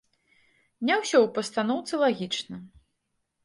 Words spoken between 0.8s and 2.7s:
Не ўсё ў пастаноўцы лагічна.